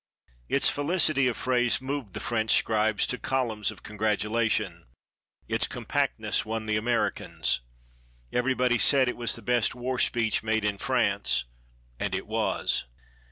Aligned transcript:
Its 0.49 0.67
felicity 0.67 1.27
of 1.27 1.37
phrase 1.37 1.79
moved 1.79 2.13
the 2.15 2.19
French 2.19 2.55
scribes 2.57 3.05
to 3.05 3.19
columns 3.19 3.69
of 3.69 3.83
congratulation. 3.83 4.87
Its 5.47 5.67
compactness 5.67 6.43
won 6.43 6.65
the 6.65 6.75
Americans. 6.75 7.61
Everybody 8.33 8.79
said 8.79 9.07
it 9.07 9.15
was 9.15 9.35
the 9.35 9.43
best 9.43 9.75
war 9.75 9.99
speech 9.99 10.41
made 10.41 10.65
in 10.65 10.79
France, 10.79 11.45
and 11.99 12.15
it 12.15 12.25
was. 12.25 12.85